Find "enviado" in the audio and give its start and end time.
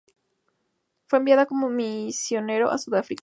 1.19-1.45